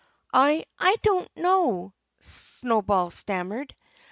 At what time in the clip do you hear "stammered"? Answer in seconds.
3.11-3.75